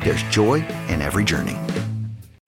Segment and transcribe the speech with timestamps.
[0.00, 1.56] there's joy in every journey.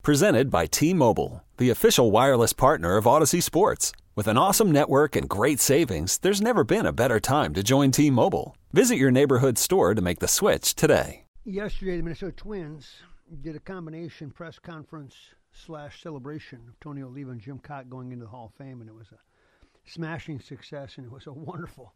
[0.03, 3.93] Presented by T Mobile, the official wireless partner of Audacy Sports.
[4.17, 7.91] With an awesome network and great savings, there's never been a better time to join
[7.91, 8.57] T Mobile.
[8.73, 11.25] Visit your neighborhood store to make the switch today.
[11.45, 12.97] Yesterday, the Minnesota Twins
[13.43, 15.15] did a combination press conference
[15.53, 18.89] slash celebration of Tony Oliva and Jim Kaat going into the Hall of Fame, and
[18.91, 21.95] it was a smashing success, and it was a wonderful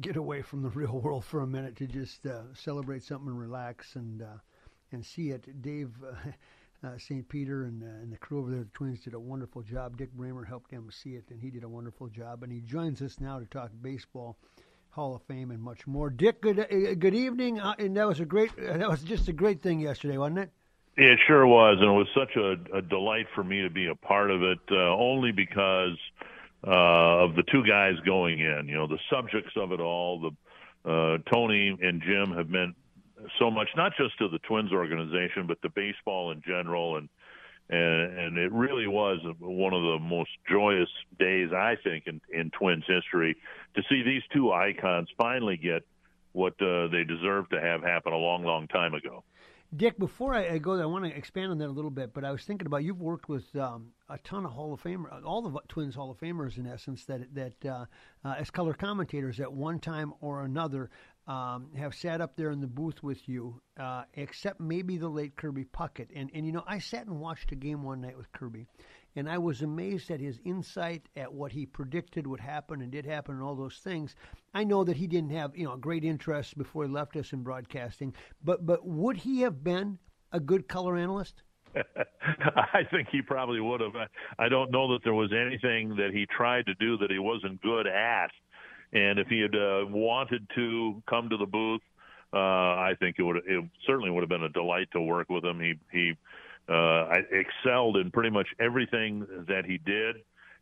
[0.00, 3.38] get away from the real world for a minute to just uh, celebrate something and
[3.38, 4.36] relax and uh,
[4.92, 5.62] and see it.
[5.62, 7.28] Dave uh, uh St.
[7.28, 9.96] Peter and, uh, and the crew over there, the Twins, did a wonderful job.
[9.96, 12.42] Dick Bremer helped them see it, and he did a wonderful job.
[12.42, 14.36] And he joins us now to talk baseball.
[14.92, 16.10] Hall of Fame and much more.
[16.10, 19.62] Dick, good uh, good evening, and that was a great that was just a great
[19.62, 20.50] thing yesterday, wasn't it?
[20.96, 23.94] It sure was, and it was such a, a delight for me to be a
[23.94, 24.58] part of it.
[24.68, 25.96] Uh, only because
[26.66, 28.66] uh, of the two guys going in.
[28.68, 30.20] You know, the subjects of it all.
[30.20, 32.74] The uh, Tony and Jim have meant
[33.38, 37.08] so much, not just to the Twins organization, but to baseball in general, and
[37.68, 42.50] and and it really was one of the most joyous days I think in, in
[42.50, 43.36] Twins history
[43.74, 45.82] to see these two icons finally get
[46.32, 49.24] what uh, they deserve to have happen a long, long time ago.
[49.74, 52.12] Dick, before I, go there, I want to expand on that a little bit.
[52.12, 55.24] But I was thinking about you've worked with um, a ton of Hall of Famers,
[55.24, 57.84] all the Twins Hall of Famers, in essence, that that uh,
[58.24, 60.90] uh, as color commentators at one time or another
[61.30, 65.36] um, have sat up there in the booth with you, uh, except maybe the late
[65.36, 66.08] Kirby Puckett.
[66.12, 68.66] And and you know, I sat and watched a game one night with Kirby,
[69.14, 73.06] and I was amazed at his insight at what he predicted would happen and did
[73.06, 74.16] happen and all those things.
[74.54, 77.44] I know that he didn't have you know great interest before he left us in
[77.44, 80.00] broadcasting, but but would he have been
[80.32, 81.44] a good color analyst?
[81.76, 83.92] I think he probably would have.
[84.40, 87.62] I don't know that there was anything that he tried to do that he wasn't
[87.62, 88.32] good at.
[88.92, 91.82] And if he had uh, wanted to come to the booth,
[92.32, 93.36] uh, I think it would.
[93.36, 95.60] It certainly would have been a delight to work with him.
[95.60, 96.16] He he
[96.68, 100.16] uh, excelled in pretty much everything that he did.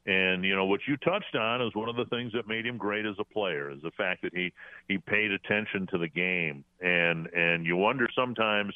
[0.06, 2.78] And you know what you touched on is one of the things that made him
[2.78, 4.52] great as a player is the fact that he
[4.88, 6.64] he paid attention to the game.
[6.80, 8.74] And and you wonder sometimes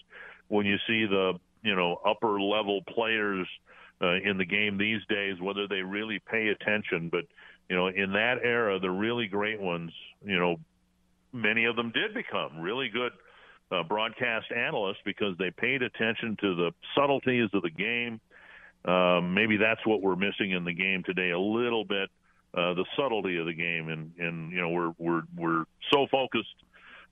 [0.49, 3.47] when you see the you know upper level players
[4.03, 7.09] uh, in the game these days whether they really pay attention.
[7.09, 7.25] But
[7.69, 9.93] you know in that era, the really great ones,
[10.25, 10.57] you know,
[11.33, 13.13] many of them did become really good
[13.71, 18.21] uh, broadcast analysts because they paid attention to the subtleties of the game.
[18.85, 22.11] Um, maybe that's what we're missing in the game today a little bit,
[22.55, 26.49] uh, the subtlety of the game, and and you know we're we're we're so focused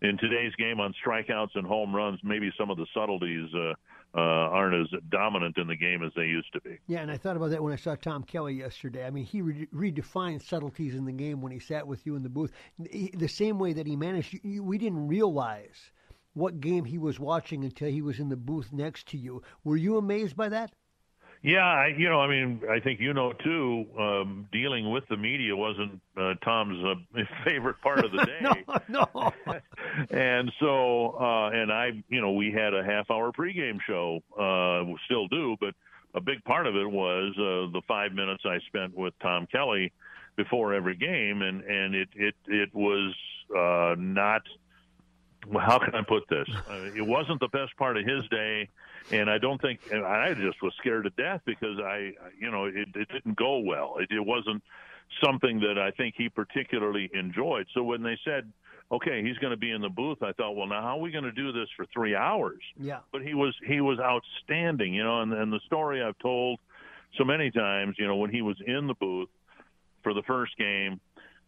[0.02, 2.18] in today's game on strikeouts and home runs.
[2.22, 3.48] Maybe some of the subtleties.
[3.54, 3.74] Uh,
[4.14, 6.78] uh, aren't as dominant in the game as they used to be.
[6.88, 9.06] Yeah, and I thought about that when I saw Tom Kelly yesterday.
[9.06, 12.22] I mean, he re- redefined subtleties in the game when he sat with you in
[12.22, 12.52] the booth.
[12.90, 15.92] He, the same way that he managed, you, we didn't realize
[16.34, 19.42] what game he was watching until he was in the booth next to you.
[19.64, 20.72] Were you amazed by that?
[21.42, 23.86] Yeah, I, you know, I mean, I think you know too.
[23.98, 28.64] Um, dealing with the media wasn't uh, Tom's uh, favorite part of the day.
[28.88, 29.32] no, no.
[30.10, 34.20] and so, uh, and I, you know, we had a half-hour pregame show.
[34.38, 35.74] Uh, we still do, but
[36.14, 39.92] a big part of it was uh, the five minutes I spent with Tom Kelly
[40.36, 43.14] before every game, and and it it it was
[43.56, 44.42] uh, not
[45.58, 46.48] how can I put this?
[46.68, 48.68] Uh, it wasn't the best part of his day,
[49.10, 52.66] and I don't think and I just was scared to death because I, you know,
[52.66, 53.96] it, it didn't go well.
[53.98, 54.62] It, it wasn't
[55.22, 57.66] something that I think he particularly enjoyed.
[57.74, 58.50] So when they said,
[58.92, 61.10] "Okay, he's going to be in the booth," I thought, "Well, now how are we
[61.10, 63.00] going to do this for three hours?" Yeah.
[63.12, 66.58] But he was he was outstanding, you know, and, and the story I've told
[67.18, 69.28] so many times, you know, when he was in the booth
[70.02, 71.00] for the first game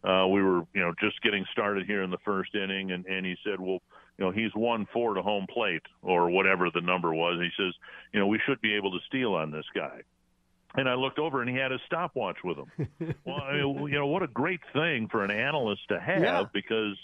[0.03, 3.25] uh, we were, you know, just getting started here in the first inning, and, and
[3.25, 3.79] he said, well,
[4.17, 7.39] you know, he's one four to home plate or whatever the number was.
[7.39, 7.73] He says,
[8.13, 10.01] you know, we should be able to steal on this guy.
[10.75, 13.15] and I looked over and he had his stopwatch with him.
[13.25, 16.43] well, I mean, you know, what a great thing for an analyst to have Yeah.
[16.53, 16.95] because,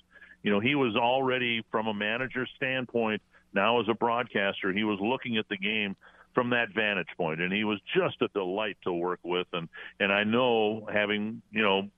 [0.43, 3.21] you know, he was already from a manager standpoint.
[3.53, 5.95] Now as a broadcaster, he was looking at the game
[6.35, 9.47] from that vantage point, and he was just a delight to work with.
[9.53, 9.67] And
[9.99, 11.89] and I know having you know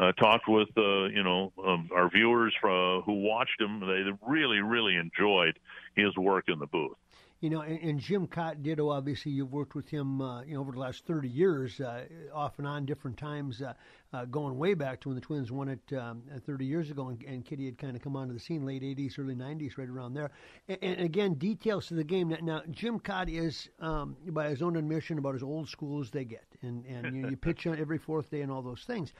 [0.00, 4.60] uh, talked with uh, you know um, our viewers for, who watched him, they really
[4.60, 5.58] really enjoyed
[5.94, 6.96] his work in the booth.
[7.40, 8.90] You know, and, and Jim Kaat Ditto.
[8.90, 12.04] Obviously, you've worked with him, uh, you know, over the last thirty years, uh,
[12.34, 13.72] off and on, different times, uh,
[14.12, 17.08] uh, going way back to when the Twins won it um, uh, thirty years ago,
[17.08, 19.88] and, and Kitty had kind of come onto the scene, late '80s, early '90s, right
[19.88, 20.30] around there.
[20.68, 22.28] And, and again, details to the game.
[22.28, 26.10] Now, now Jim Kaat is, um, by his own admission, about as old school as
[26.10, 28.84] they get, and and you, know, you pitch on every fourth day and all those
[28.84, 29.14] things.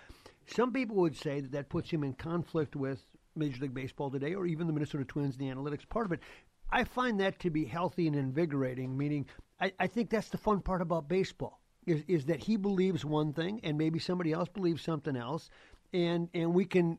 [0.55, 3.00] Some people would say that that puts him in conflict with
[3.37, 6.20] Major League Baseball today, or even the Minnesota Twins, the analytics part of it.
[6.70, 8.97] I find that to be healthy and invigorating.
[8.97, 9.26] Meaning,
[9.61, 13.32] I, I think that's the fun part about baseball is is that he believes one
[13.32, 15.50] thing and maybe somebody else believes something else,
[15.93, 16.99] and and we can.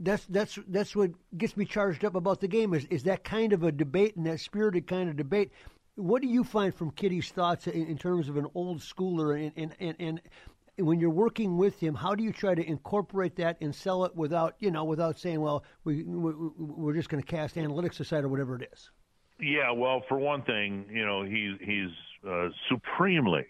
[0.00, 3.52] That's that's that's what gets me charged up about the game is is that kind
[3.52, 5.52] of a debate and that spirited kind of debate.
[5.96, 9.52] What do you find from Kitty's thoughts in, in terms of an old schooler and
[9.56, 10.20] and, and, and
[10.78, 14.14] when you're working with him, how do you try to incorporate that and sell it
[14.16, 18.24] without, you know, without saying, well, we, we we're just going to cast analytics aside
[18.24, 18.90] or whatever it is?
[19.40, 21.90] Yeah, well, for one thing, you know, he's he's
[22.28, 23.46] uh, supremely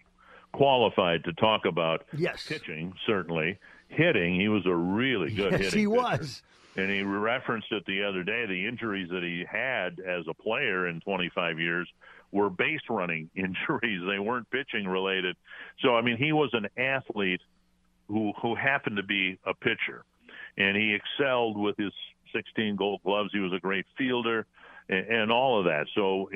[0.53, 2.47] qualified to talk about Yes.
[2.47, 2.93] pitching.
[3.07, 3.59] Certainly,
[3.89, 6.01] hitting, he was a really good Yes, hitting he pitcher.
[6.03, 6.43] was.
[6.77, 8.47] And he referenced it the other day.
[8.47, 11.89] The injuries that he had as a player in 25 years
[12.33, 14.03] were base running injuries.
[14.07, 15.37] They weren't pitching related.
[15.81, 17.41] So, I mean, he was an athlete
[18.09, 20.05] who who happened to be a pitcher,
[20.57, 21.93] and he excelled with his
[22.35, 23.31] 16 Gold Gloves.
[23.33, 24.47] He was a great fielder,
[24.89, 25.87] and, and all of that.
[25.95, 26.31] So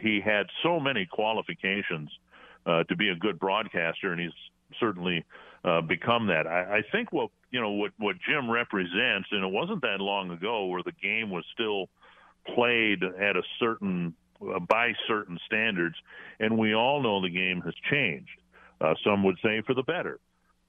[0.00, 2.10] he had so many qualifications
[2.66, 4.32] uh, to be a good broadcaster, and he's
[4.80, 5.24] certainly
[5.64, 6.46] uh, become that.
[6.46, 10.30] I, I think what you know what what Jim represents, and it wasn't that long
[10.30, 11.88] ago where the game was still
[12.54, 14.14] played at a certain
[14.68, 15.96] by certain standards,
[16.40, 18.30] and we all know the game has changed.
[18.80, 20.20] Uh, some would say for the better,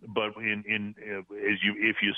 [0.08, 2.14] but in in uh, as you if you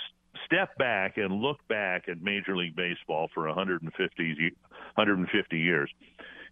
[0.45, 4.55] step back and look back at Major League Baseball for 150
[4.95, 5.89] 150 years,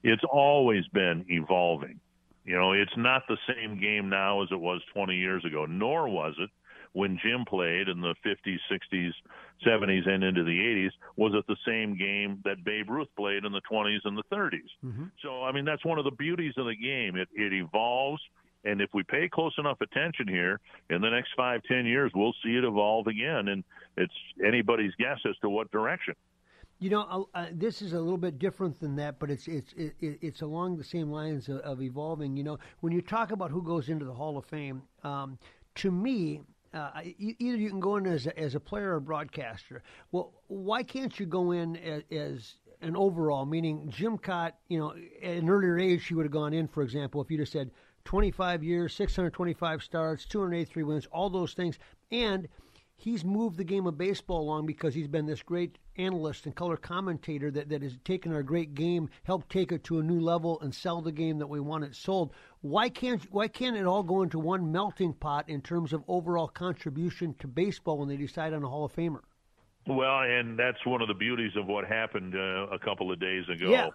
[0.04, 2.00] it's always been evolving.
[2.45, 6.10] You know, it's not the same game now as it was 20 years ago, nor
[6.10, 6.50] was it
[6.94, 9.12] when Jim played in the 50s, 60s,
[9.66, 10.92] 70s, and into the 80s.
[11.16, 14.60] Was it the same game that Babe Ruth played in the 20s and the 30s?
[15.22, 17.16] So, I mean, that's one of the beauties of the game.
[17.16, 18.22] It, it evolves.
[18.66, 20.60] And if we pay close enough attention here,
[20.90, 23.48] in the next five, ten years, we'll see it evolve again.
[23.48, 23.64] And
[23.96, 24.14] it's
[24.46, 26.14] anybody's guess as to what direction.
[26.80, 29.94] You know, uh, this is a little bit different than that, but it's it's it,
[30.00, 32.38] it's along the same lines of, of evolving.
[32.38, 35.38] You know, when you talk about who goes into the Hall of Fame, um,
[35.76, 36.42] to me,
[36.74, 39.83] uh, either you can go in as a, as a player or broadcaster.
[40.12, 43.45] Well, why can't you go in as, as an overall?
[43.45, 44.94] Meaning, Jim Kaat, you know,
[45.24, 46.68] at an earlier age, he would have gone in.
[46.68, 47.71] For example, if you just said
[48.06, 51.80] 25 years, 625 starts, 283 wins, all those things,
[52.12, 52.48] and
[53.00, 56.78] he's moved the game of baseball along because he's been this great analyst and color
[56.78, 60.60] commentator that, that has taken our great game, helped take it to a new level,
[60.62, 62.34] and sell the game that we want it sold.
[62.62, 66.47] Why can't why can't it all go into one melting pot in terms of overall
[66.47, 69.21] contribution to baseball when they decide on a Hall of Famer?
[69.88, 73.45] Well, and that's one of the beauties of what happened uh, a couple of days
[73.50, 73.71] ago.
[73.71, 73.90] Yeah.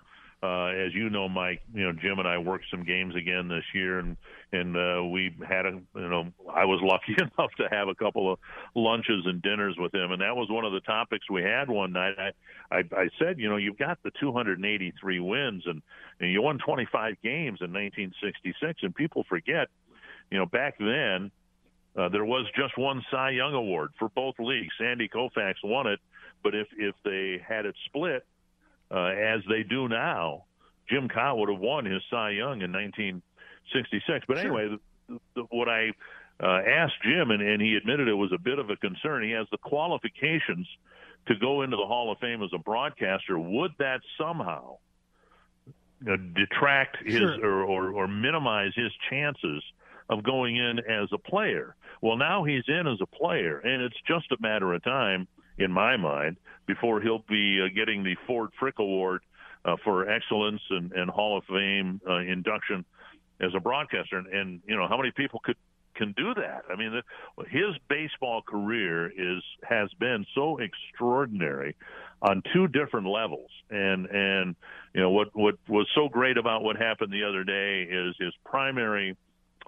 [0.44, 3.64] Uh, as you know, Mike, you know Jim and I worked some games again this
[3.72, 4.14] year, and
[4.52, 8.30] and uh, we had a you know I was lucky enough to have a couple
[8.30, 8.38] of
[8.74, 11.92] lunches and dinners with him, and that was one of the topics we had one
[11.92, 12.16] night.
[12.18, 12.32] I
[12.70, 15.80] I, I said, you know, you've got the 283 wins, and
[16.20, 19.68] and you won 25 games in 1966, and people forget,
[20.30, 21.30] you know, back then
[21.96, 24.74] uh, there was just one Cy Young award for both leagues.
[24.78, 26.00] Sandy Koufax won it,
[26.42, 28.26] but if if they had it split
[28.90, 30.44] uh, as they do now,
[30.88, 34.24] Jim Kaat would have won his Cy Young in 1966.
[34.28, 34.76] But anyway,
[35.08, 35.90] the, the, what I
[36.42, 39.22] uh, asked Jim, and, and he admitted it was a bit of a concern.
[39.22, 40.66] He has the qualifications
[41.26, 43.38] to go into the Hall of Fame as a broadcaster.
[43.38, 44.76] Would that somehow
[46.06, 47.44] uh, detract his Sure.
[47.44, 49.62] or, or, or minimize his chances
[50.10, 51.76] of going in as a player?
[52.02, 55.26] Well, now he's in as a player, and it's just a matter of time,
[55.58, 59.22] in my mind, before he'll be uh, getting the Ford Frick Award
[59.64, 62.84] uh, for excellence and, and Hall of Fame uh, induction
[63.40, 64.18] as a broadcaster.
[64.18, 65.56] And, and you know, how many people could
[65.94, 66.64] can do that?
[66.70, 71.76] I mean, the, his baseball career is has been so extraordinary
[72.20, 73.50] on two different levels.
[73.70, 74.56] And and
[74.92, 78.34] you know what what was so great about what happened the other day is his
[78.44, 79.16] primary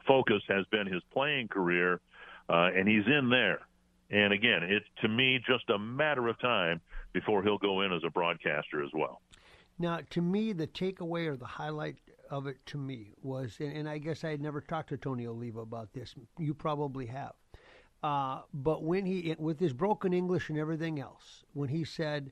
[0.07, 2.01] focus has been his playing career,
[2.49, 3.61] uh, and he's in there.
[4.11, 6.81] And again, it's to me just a matter of time
[7.13, 9.21] before he'll go in as a broadcaster as well.
[9.79, 11.97] Now, to me, the takeaway or the highlight
[12.31, 15.27] of it to me was, and, and I guess I had never talked to Tony
[15.27, 16.15] Oliva about this.
[16.39, 17.33] You probably have.
[18.03, 22.31] Uh, but when he, with his broken English and everything else, when he said,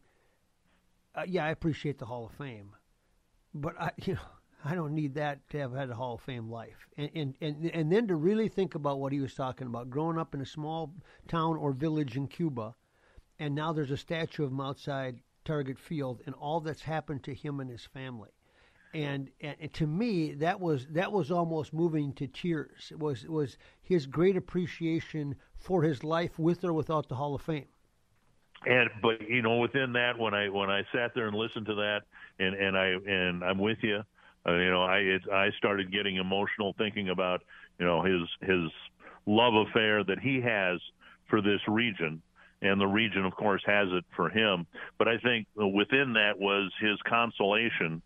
[1.15, 2.77] uh, "Yeah, I appreciate the Hall of Fame,
[3.55, 4.21] but I, you know,
[4.65, 7.71] I don't need that to have had a Hall of Fame life," and and and,
[7.71, 10.47] and then to really think about what he was talking about, growing up in a
[10.47, 10.93] small
[11.29, 12.75] town or village in Cuba,
[13.39, 17.35] and now there's a statue of him outside Target Field, and all that's happened to
[17.35, 18.31] him and his family.
[18.95, 22.91] And, and to me, that was that was almost moving to tears.
[22.93, 27.35] It was it was his great appreciation for his life with or without the Hall
[27.35, 27.67] of Fame.
[28.67, 31.75] And but you know, within that, when I when I sat there and listened to
[31.75, 32.03] that,
[32.39, 34.05] and and I and I'm with you.
[34.47, 37.43] Uh, you know, I it, I started getting emotional thinking about
[37.79, 38.71] you know his his
[39.27, 40.81] love affair that he has
[41.29, 42.23] for this region
[42.65, 44.67] and the region, of course, has it for him.
[44.99, 48.03] But I think within that was his consolation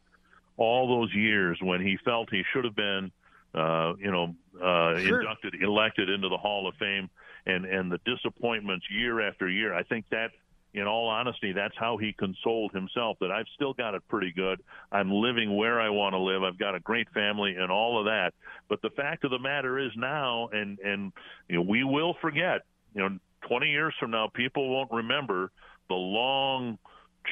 [0.56, 3.12] all those years when he felt he should have been,
[3.54, 5.20] uh, you know, uh, sure.
[5.20, 7.08] inducted, elected into the Hall of Fame,
[7.46, 9.72] and and the disappointments year after year.
[9.72, 10.30] I think that.
[10.74, 14.60] In all honesty, that's how he consoled himself that I've still got it pretty good.
[14.92, 16.42] I'm living where I want to live.
[16.42, 18.32] I've got a great family and all of that.
[18.68, 21.12] But the fact of the matter is now, and and
[21.48, 22.62] you know, we will forget.
[22.94, 25.50] You know, 20 years from now, people won't remember
[25.88, 26.78] the long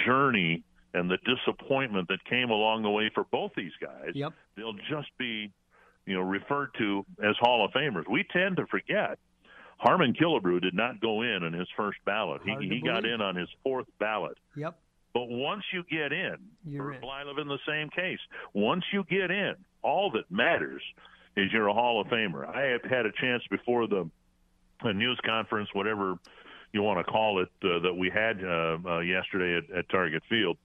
[0.05, 0.63] journey
[0.95, 4.13] and the disappointment that came along the way for both these guys.
[4.15, 4.33] Yep.
[4.57, 5.53] They'll just be,
[6.07, 8.05] you know, referred to as Hall of Famers.
[8.11, 9.19] We tend to forget.
[9.79, 12.41] Harmon Killebrew did not go in on his first ballot.
[12.47, 14.39] Hard he he got in on his fourth ballot.
[14.57, 14.77] Yep.
[15.13, 17.01] But once you get in, You're in.
[17.01, 18.19] Blyleven in the same case.
[18.53, 20.83] Once you get in, all that matters
[21.37, 22.47] is you're a Hall of Famer.
[22.47, 24.11] I have had a chance before the
[24.83, 26.17] a news conference, whatever
[26.73, 30.23] you want to call it, uh, that we had uh, uh, yesterday at, at Target
[30.29, 30.59] Field.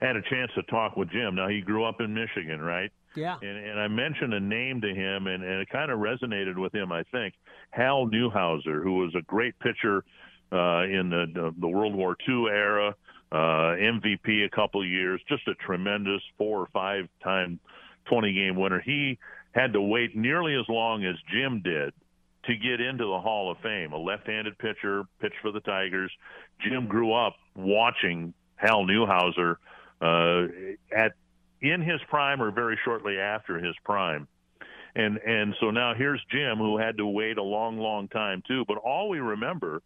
[0.00, 1.34] had a chance to talk with Jim.
[1.34, 2.92] Now he grew up in Michigan, right?
[3.14, 3.36] Yeah.
[3.40, 6.74] And, and I mentioned a name to him, and, and it kind of resonated with
[6.74, 6.92] him.
[6.92, 7.34] I think
[7.70, 10.04] Hal Newhouser, who was a great pitcher
[10.52, 12.94] uh, in the, the World War II era,
[13.32, 17.58] uh, MVP a couple years, just a tremendous four or five time
[18.06, 18.80] 20 game winner.
[18.80, 19.18] He
[19.52, 21.94] had to wait nearly as long as Jim did
[22.44, 23.92] to get into the Hall of Fame.
[23.92, 26.10] A left-handed pitcher, pitched for the Tigers.
[26.60, 29.56] Jim grew up watching Hal Newhouser
[30.00, 30.48] uh,
[30.94, 31.12] at
[31.62, 34.26] in his prime or very shortly after his prime.
[34.94, 38.64] And and so now here's Jim who had to wait a long, long time too.
[38.68, 39.80] But all we remember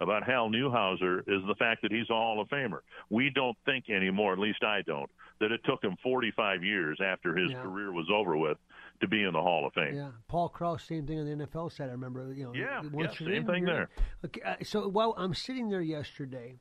[0.00, 2.80] about Hal Newhouser is the fact that he's a Hall of Famer.
[3.10, 5.08] We don't think anymore, at least I don't,
[5.40, 7.62] that it took him 45 years after his Yeah.
[7.62, 8.58] career was over with
[9.00, 9.94] to be in the Hall of Fame.
[9.94, 11.88] Yeah, Paul Krause, same thing on the NFL side.
[11.88, 13.90] I remember, you know, Yeah, yeah, same in, thing there.
[14.24, 16.58] Okay, uh, so while I'm sitting there yesterday,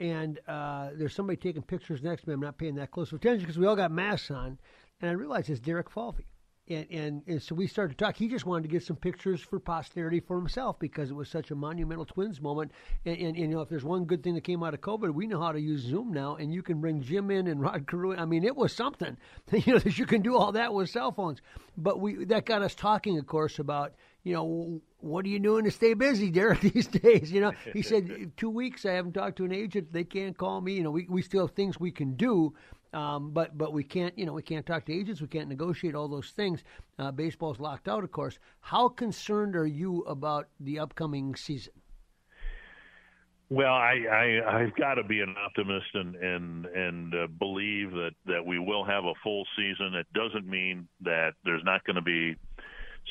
[0.00, 2.34] and uh, there's somebody taking pictures next to me.
[2.34, 4.58] I'm not paying that close attention because we all got masks on,
[5.00, 6.26] and I realized it's Derek Falvey.
[6.68, 8.16] And, and, and so we started to talk.
[8.16, 11.50] He just wanted to get some pictures for posterity for himself because it was such
[11.50, 12.70] a monumental Twins moment.
[13.04, 15.12] And, and, and you know, if there's one good thing that came out of COVID,
[15.12, 17.88] we know how to use Zoom now, and you can bring Jim in and Rod
[17.88, 18.14] Carew.
[18.14, 19.16] I mean, it was something.
[19.52, 21.40] You know, that you can do all that with cell phones.
[21.76, 25.64] But we that got us talking, of course, about you know what are you doing
[25.64, 27.32] to stay busy, Derek, these days?
[27.32, 29.92] You know, he said two weeks I haven't talked to an agent.
[29.92, 30.74] They can't call me.
[30.74, 32.54] You know, we we still have things we can do.
[32.92, 35.94] Um, but but we can't you know we can't talk to agents we can't negotiate
[35.94, 36.64] all those things.
[36.98, 38.38] Uh, baseball's locked out, of course.
[38.60, 41.72] How concerned are you about the upcoming season?
[43.48, 48.12] Well, I, I I've got to be an optimist and and and uh, believe that
[48.26, 49.94] that we will have a full season.
[49.94, 52.36] It doesn't mean that there's not going to be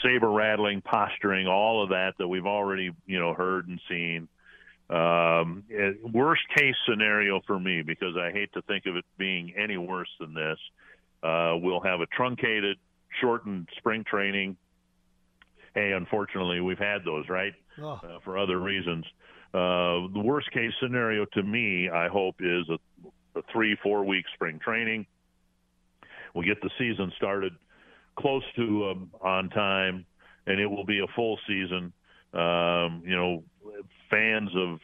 [0.03, 4.27] saber rattling, posturing, all of that that we've already you know heard and seen.
[4.89, 5.63] Um,
[6.11, 10.09] worst case scenario for me, because I hate to think of it being any worse
[10.19, 10.57] than this.
[11.21, 12.77] Uh, we'll have a truncated,
[13.21, 14.57] shortened spring training.
[15.75, 17.53] Hey, unfortunately, we've had those, right?
[17.79, 17.99] Oh.
[18.03, 19.05] Uh, for other reasons.
[19.53, 24.25] Uh, the worst case scenario to me, I hope, is a, a three, four week
[24.33, 25.05] spring training.
[26.33, 27.53] We'll get the season started
[28.19, 30.05] close to um, on time,
[30.45, 31.93] and it will be a full season.
[32.33, 33.43] Um, you know,
[34.09, 34.79] fans of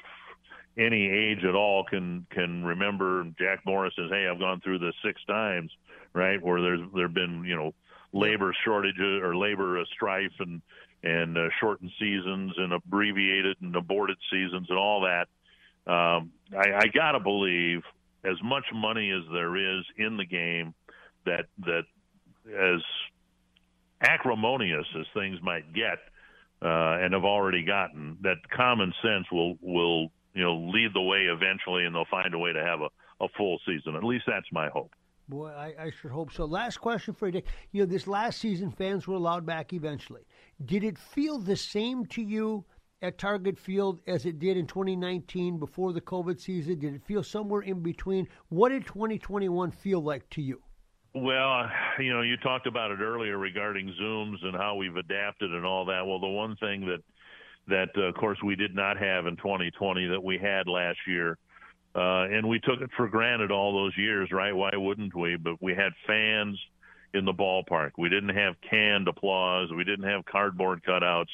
[0.77, 4.95] any age at all can can remember Jack Morris says, "Hey, I've gone through this
[5.03, 5.71] six times,"
[6.13, 6.41] right?
[6.41, 7.73] Where there's there've been you know
[8.13, 10.61] labor shortages or labor strife and
[11.03, 15.27] and uh, shortened seasons and abbreviated and aborted seasons and all that.
[15.91, 17.83] Um, I, I gotta believe,
[18.23, 20.73] as much money as there is in the game,
[21.25, 21.83] that that
[22.47, 22.81] as
[24.01, 25.99] acrimonious as things might get,
[26.61, 31.25] uh, and have already gotten, that common sense will will you know lead the way
[31.25, 32.89] eventually, and they'll find a way to have a,
[33.23, 33.95] a full season.
[33.95, 34.91] At least that's my hope.
[35.27, 36.45] Boy, I, I sure hope so.
[36.45, 37.45] Last question for you, Dick.
[37.71, 40.21] You know, this last season, fans were allowed back eventually.
[40.63, 42.63] Did it feel the same to you
[43.01, 46.77] at Target Field as it did in 2019 before the COVID season?
[46.77, 48.27] Did it feel somewhere in between?
[48.49, 50.61] What did 2021 feel like to you?
[51.15, 55.65] Well, you know, you talked about it earlier regarding Zooms and how we've adapted and
[55.65, 56.05] all that.
[56.05, 57.01] Well, the one thing that
[57.69, 61.37] that uh, of course we did not have in 2020 that we had last year,
[61.95, 64.53] uh, and we took it for granted all those years, right?
[64.53, 65.37] Why wouldn't we?
[65.37, 66.59] But we had fans
[67.13, 67.91] in the ballpark.
[67.97, 69.69] We didn't have canned applause.
[69.71, 71.31] We didn't have cardboard cutouts,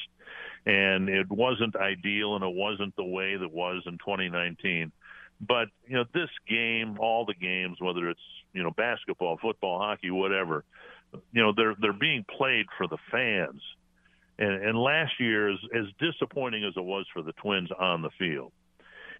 [0.64, 4.92] and it wasn't ideal, and it wasn't the way that was in 2019.
[5.40, 8.20] But you know, this game, all the games, whether it's
[8.52, 10.64] you know basketball, football, hockey, whatever,
[11.32, 13.60] you know, they're they're being played for the fans.
[14.38, 18.10] And, and last year, as, as disappointing as it was for the Twins on the
[18.18, 18.52] field,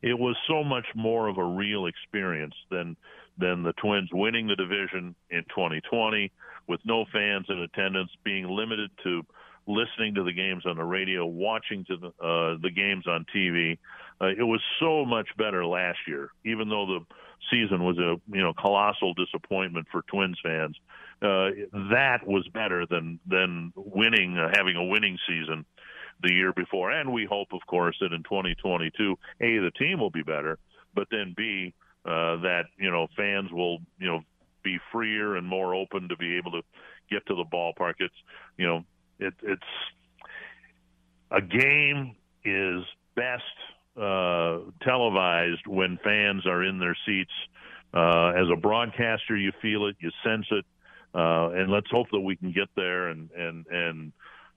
[0.00, 2.96] it was so much more of a real experience than
[3.38, 6.30] than the Twins winning the division in 2020
[6.68, 9.22] with no fans in attendance, being limited to
[9.66, 13.78] listening to the games on the radio, watching to the uh, the games on TV.
[14.22, 17.00] Uh, it was so much better last year, even though the
[17.50, 20.76] season was a you know colossal disappointment for Twins fans.
[21.20, 21.50] Uh,
[21.90, 25.64] that was better than than winning, uh, having a winning season
[26.22, 26.90] the year before.
[26.90, 30.58] And we hope, of course, that in 2022, a the team will be better,
[30.94, 31.74] but then b
[32.04, 34.20] uh, that you know fans will you know
[34.62, 36.62] be freer and more open to be able to
[37.10, 37.94] get to the ballpark.
[37.98, 38.14] It's
[38.56, 38.84] you know
[39.18, 39.62] it, it's
[41.32, 42.14] a game
[42.44, 43.42] is best
[45.72, 47.32] when fans are in their seats.
[47.94, 50.64] Uh, as a broadcaster, you feel it, you sense it,
[51.14, 54.12] uh, and let's hope that we can get there and and and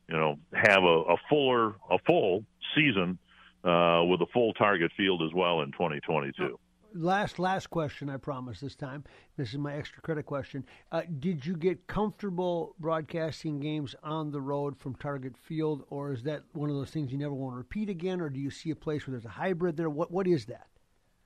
[0.07, 2.43] you know have a, a fuller a full
[2.75, 3.17] season
[3.63, 6.57] uh, with a full target field as well in 2022
[6.93, 9.03] last last question i promise this time.
[9.35, 10.65] This is my extra credit question.
[10.93, 16.23] Uh, did you get comfortable broadcasting games on the road from target field or is
[16.23, 18.69] that one of those things you never want to repeat again or do you see
[18.69, 19.89] a place where there's a hybrid there?
[19.89, 20.67] What what is that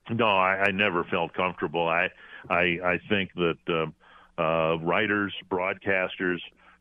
[0.10, 2.10] no i, I never felt comfortable i
[2.50, 6.39] i i think that uh, uh, writers broadcasters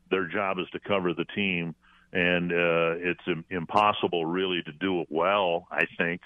[0.09, 1.75] their job is to cover the team
[2.11, 6.21] and uh, it's impossible really to do it well i think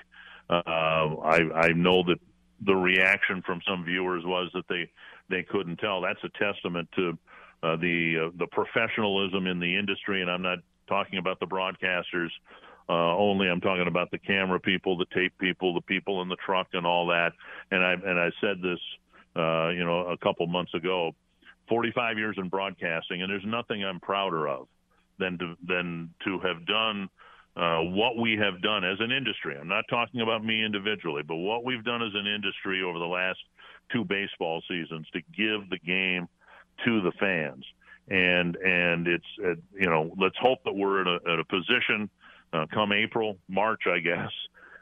[0.49, 2.19] uh, I, I know that
[2.65, 4.89] the reaction from some viewers was that they
[5.29, 6.01] they couldn't tell.
[6.01, 7.17] That's a testament to
[7.61, 12.29] uh, the uh, the professionalism in the industry, and I'm not talking about the broadcasters
[12.89, 13.47] uh, only.
[13.47, 16.85] I'm talking about the camera people, the tape people, the people in the truck, and
[16.85, 17.31] all that.
[17.71, 18.79] And I and I said this,
[19.35, 21.13] uh, you know, a couple months ago.
[21.69, 24.67] 45 years in broadcasting, and there's nothing I'm prouder of
[25.17, 27.09] than to than to have done
[27.55, 29.55] uh, what we have done as an industry.
[29.59, 33.05] I'm not talking about me individually, but what we've done as an industry over the
[33.05, 33.39] last
[33.91, 36.27] two baseball seasons to give the game
[36.85, 37.63] to the fans.
[38.09, 42.09] And and it's uh, you know let's hope that we're in a, at a position
[42.53, 44.31] uh, come April March I guess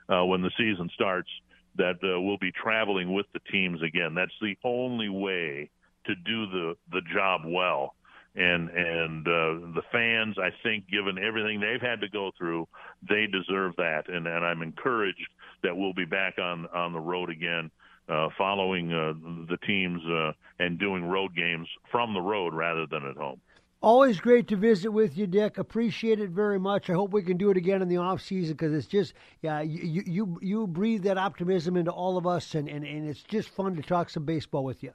[0.10, 1.30] uh, when the season starts
[1.76, 4.14] that uh, we'll be traveling with the teams again.
[4.14, 5.70] That's the only way
[6.06, 7.96] to do the the job well
[8.36, 12.68] and and uh, the fans, I think, given everything they've had to go through,
[13.08, 15.28] they deserve that, and and I'm encouraged
[15.64, 17.72] that we'll be back on on the road again.
[18.10, 19.14] Uh, following uh,
[19.50, 23.40] the teams uh, and doing road games from the road rather than at home.
[23.82, 25.58] Always great to visit with you, Dick.
[25.58, 26.89] Appreciate it very much.
[26.89, 29.62] I hope we can do it again in the off season because it's just yeah
[29.62, 33.50] you, you you breathe that optimism into all of us, and, and, and it's just
[33.50, 34.91] fun to talk some baseball with you.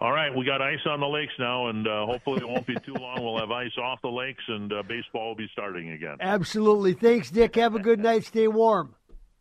[0.00, 2.76] All right, we got ice on the lakes now, and uh, hopefully it won't be
[2.86, 3.22] too long.
[3.22, 6.16] We'll have ice off the lakes, and uh, baseball will be starting again.
[6.20, 6.94] Absolutely.
[6.94, 7.56] Thanks, Dick.
[7.56, 8.24] Have a good night.
[8.24, 8.94] Stay warm.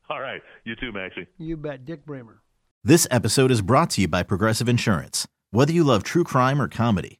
[0.09, 0.41] All right.
[0.65, 1.27] You too, Maxie.
[1.37, 1.85] You bet.
[1.85, 2.41] Dick Bremer.
[2.83, 5.27] This episode is brought to you by Progressive Insurance.
[5.51, 7.19] Whether you love true crime or comedy,